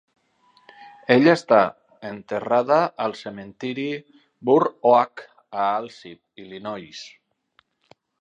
[1.15, 1.59] Ella està
[2.11, 3.85] enterrada al Cementiri
[4.49, 5.23] Burr Oak,
[5.59, 7.03] a Alsip, Illinois.